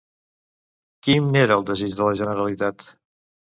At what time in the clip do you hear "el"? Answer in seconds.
1.61-1.67